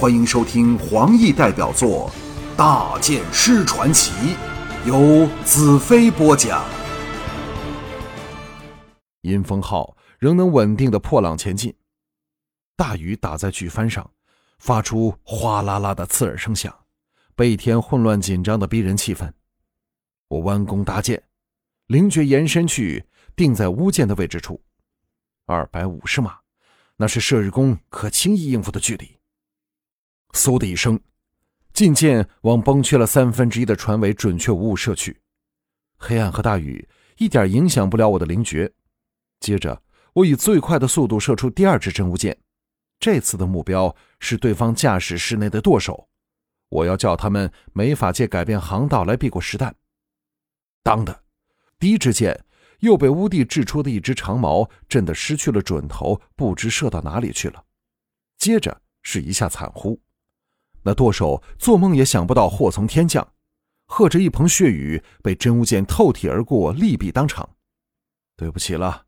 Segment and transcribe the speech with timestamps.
[0.00, 2.10] 欢迎收听黄奕代表作
[2.56, 4.10] 《大剑师传奇》，
[4.88, 6.64] 由子飞播讲。
[9.20, 11.74] 阴风号仍能稳定的破浪前进，
[12.76, 14.10] 大雨打在巨帆上，
[14.58, 16.74] 发出哗啦啦的刺耳声响，
[17.36, 19.30] 倍添混乱紧张的逼人气氛。
[20.28, 21.22] 我弯弓搭箭，
[21.88, 23.04] 灵觉延伸去，
[23.36, 24.62] 定在乌箭的位置处，
[25.44, 26.38] 二百五十码，
[26.96, 29.19] 那是射日弓可轻易应付的距离。
[30.32, 30.98] 嗖的一声，
[31.72, 35.20] 进箭往崩缺了三分之一的船尾准确无误射去。
[35.96, 38.72] 黑暗和大雨一点影响不了我的灵觉。
[39.40, 39.82] 接着，
[40.12, 42.36] 我以最快的速度射出第二支真武箭。
[42.98, 46.08] 这次的目标是对方驾驶室内的舵手，
[46.68, 49.74] 我要叫他们没法借改变航道来避过实弹。
[50.82, 51.24] 当的，
[51.78, 52.44] 第一支箭
[52.80, 57.64] 又被乌帝掷出的一支长矛震得失去了准头，不知射到哪里去了。
[58.36, 59.98] 接着是一下惨呼，
[60.82, 63.32] 那舵手做梦也想不到祸从天降，
[63.86, 67.56] 喝着一盆血雨，被真无箭透体而过，利毙当场。
[68.36, 69.06] 对不起了。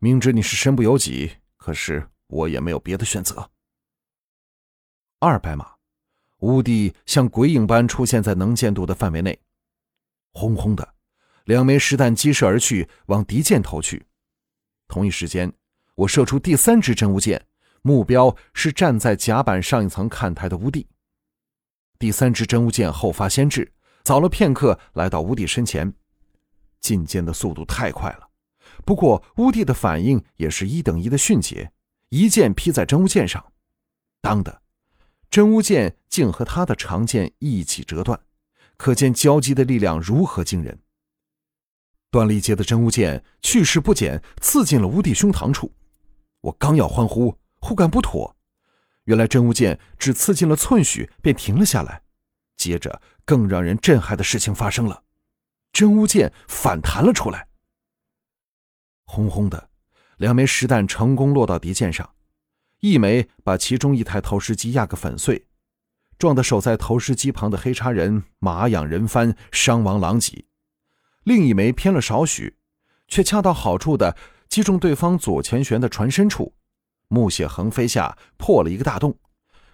[0.00, 3.50] 明知你是身不由己，可是我也没有别的选择。
[5.20, 5.74] 二百码，
[6.38, 9.38] 乌帝像鬼影般出现在能见度的范围内，
[10.32, 10.94] 轰轰的，
[11.44, 14.04] 两枚实弹激射而去，往敌舰投去。
[14.88, 15.52] 同一时间，
[15.94, 17.46] 我射出第三支真无箭，
[17.82, 20.88] 目标是站在甲板上一层看台的乌帝。
[22.02, 23.72] 第三支真无箭后发先至，
[24.02, 25.94] 早了片刻来到乌帝身前，
[26.80, 28.28] 进剑的速度太快了。
[28.84, 31.70] 不过乌帝的反应也是一等一的迅捷，
[32.08, 33.52] 一剑劈在真乌剑上，
[34.20, 34.62] 当的，
[35.30, 38.18] 真乌剑竟和他的长剑一起折断，
[38.76, 40.76] 可见交击的力量如何惊人。
[42.10, 45.70] 断了一截的真乌剑去势不减，刺进了乌帝胸膛处。
[46.40, 48.34] 我刚要欢呼，忽感不妥，
[49.04, 52.02] 原来真乌剑只刺进了寸许，便停了下来。
[52.56, 55.02] 接着，更让人震撼的事情发生了，
[55.72, 57.48] 真乌剑反弹了出来。
[59.04, 59.70] 轰轰的，
[60.18, 62.14] 两枚实弹成功落到敌舰上，
[62.80, 65.46] 一枚把其中一台投石机压个粉碎，
[66.18, 70.46] 撞得守在投石机旁的黑叉人马仰人翻，伤亡狼藉；
[71.24, 72.56] 另一枚偏了少许，
[73.08, 74.16] 却恰到好处的
[74.48, 76.54] 击中对方左前舷的船身处，
[77.12, 79.14] 木屑横飞下破了一个大洞，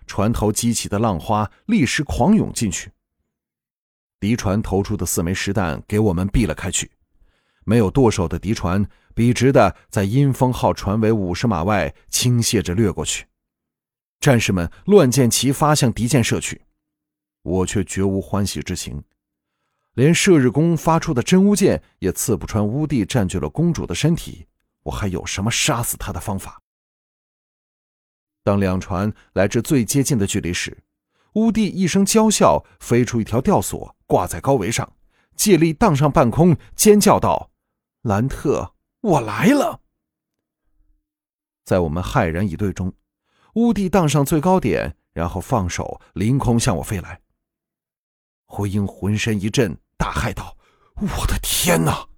[0.08, 2.90] 船头激起的浪花立时狂涌进去。
[4.18, 6.90] 敌船投出的四枚实弹给我们避了开去。
[7.64, 8.84] 没有舵手的敌船，
[9.14, 13.26] 笔直的在阴风号船尾五十码外倾泻着掠过去。
[14.18, 16.62] 战士们乱箭齐发，向敌舰射去，
[17.42, 19.00] 我却绝无欢喜之情。
[19.94, 24.48] 连射日弓发出的真乌箭也刺不穿乌帝占据了公主的身体，
[24.82, 26.60] 我还有什么杀死他的方法？
[28.48, 30.74] 当两船来至最接近的距离时，
[31.34, 34.90] 乌帝一声娇笑，飞出一条吊索，挂在高桅上，
[35.36, 37.50] 借力荡上半空，尖叫道。
[38.00, 38.72] 兰特，
[39.02, 39.82] 我来了！
[41.66, 42.90] 在我们骇然以对中，
[43.56, 47.20] 乌帝荡上最高点，然后放手凌空向我飞来。
[48.46, 50.56] 灰鹰浑身一震，大骇道
[50.96, 52.08] ：“我的天哪！”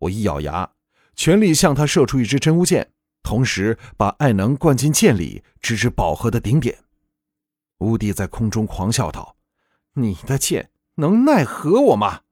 [0.00, 0.72] 我一咬牙，
[1.14, 2.90] 全力向他射出一支真乌箭，
[3.22, 6.78] 同时把爱能灌进剑里，直至饱和的顶点。
[7.78, 9.36] 乌帝在空中狂笑道
[9.94, 12.22] ：“你的剑能奈何我吗？”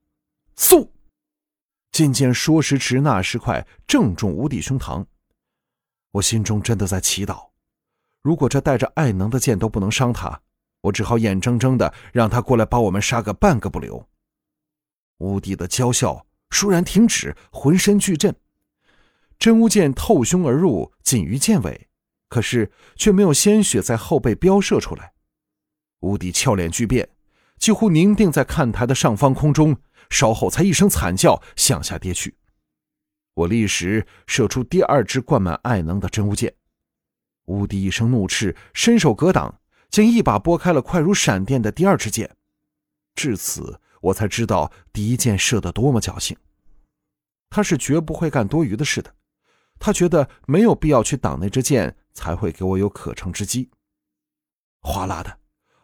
[0.56, 0.88] 嗖！
[1.92, 5.06] 剑剑说时迟，那时快，正中无底胸膛。
[6.12, 7.50] 我心中真的在祈祷：
[8.22, 10.40] 如果这带着爱能的剑都不能伤他，
[10.80, 14.08] 我只好眼睁睁的让他过来把我们杀个半个不留。
[15.18, 18.34] 乌帝的娇笑倏然停止，浑身剧震。
[19.38, 21.88] 真乌剑透胸而入，仅于剑尾，
[22.28, 25.12] 可是却没有鲜血在后背飙射出来。
[26.00, 27.08] 乌帝俏脸巨变，
[27.58, 29.76] 几乎凝定在看台的上方空中。
[30.08, 32.36] 稍后才一声惨叫，向下跌去。
[33.34, 36.54] 我立时射出第二支灌满爱能的真无箭。
[37.46, 39.60] 乌帝一声怒斥，伸手格挡，
[39.90, 42.36] 竟一把拨开了快如闪电的第二支箭。
[43.16, 46.36] 至此，我才知道敌箭射得多么侥幸。
[47.50, 49.12] 他是绝不会干多余的事的。
[49.78, 53.70] 他觉得没有必要去挡那支箭，才会给我有可乘之机。
[54.80, 55.38] 哗啦的，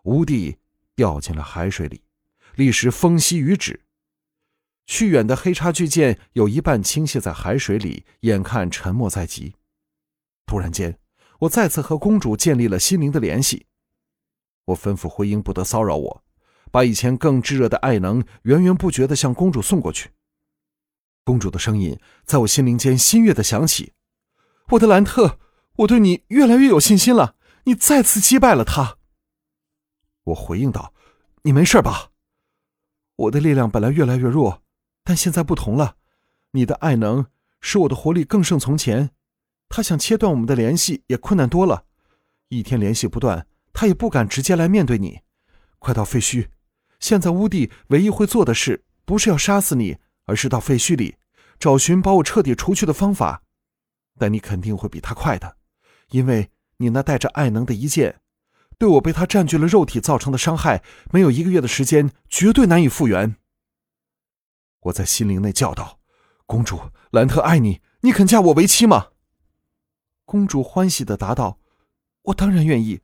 [0.04, 0.58] 吴帝
[0.94, 2.02] 掉进了海水里，
[2.54, 3.80] 立时风息雨止。
[4.86, 9.54] 去远的黑叉巨舰有一半倾泻在海水里，眼看沉没在即。
[10.46, 10.98] 突然间，
[11.40, 13.66] 我再次和公主建立了心灵的联系。
[14.66, 16.24] 我吩咐灰鹰不得骚扰我，
[16.70, 20.10] 把以前更炙热的爱能源源不绝地向公主送过去。
[21.24, 23.92] 公主的声音在我心灵间欣悦地响起
[24.70, 25.38] ：“我的兰特，
[25.76, 27.36] 我对你越来越有信心了。
[27.64, 28.98] 你再次击败了他。”
[30.24, 30.92] 我回应道
[31.42, 32.10] ：“你没事吧？
[33.16, 34.62] 我的力量本来越来越弱，
[35.04, 35.96] 但现在不同了。
[36.52, 37.26] 你的爱能
[37.60, 39.10] 使我的活力更胜从前。
[39.68, 41.86] 他想切断我们的联系也困难多了。
[42.48, 45.20] 一天联系不断，他也不敢直接来面对你。
[45.78, 46.48] 快到废墟，
[47.00, 51.16] 现在乌帝唯一会做的事，不是要杀死你，而是到废墟里
[51.58, 53.42] 找寻把我彻底除去的方法。
[54.18, 55.56] 但你肯定会比他快的，
[56.10, 58.20] 因为你那带着爱能的一剑。”
[58.78, 60.82] 对我被他占据了肉体造成的伤害，
[61.12, 63.36] 没有一个月的时间，绝对难以复原。
[64.80, 66.00] 我在心灵内叫道
[66.46, 69.10] ：“公主，兰特爱你，你肯嫁我为妻吗？”
[70.26, 71.60] 公主欢喜的答道
[72.22, 73.02] ：“我当然愿意，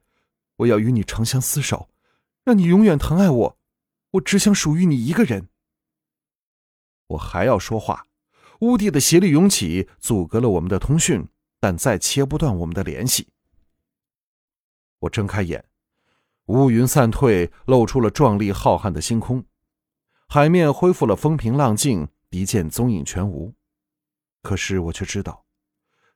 [0.56, 1.88] 我要与你长相厮守，
[2.42, 3.58] 让你永远疼爱我，
[4.12, 5.48] 我只想属于你一个人。”
[7.08, 8.06] 我还要说话，
[8.60, 11.26] 乌帝的邪力涌起，阻隔了我们的通讯，
[11.60, 13.28] 但再切不断我们的联系。
[15.00, 15.64] 我睁开眼。
[16.46, 19.44] 乌云散退，露出了壮丽浩瀚的星空，
[20.28, 23.52] 海面恢复了风平浪静，敌舰踪影全无。
[24.42, 25.44] 可是我却知道，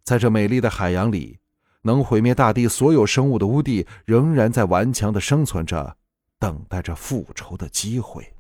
[0.02, 1.38] 在这美丽的海洋里，
[1.82, 5.98] 能毁灭大地所有生物的乌帝，仍然在顽强的生存着，
[6.38, 8.34] 等待着复仇的机会。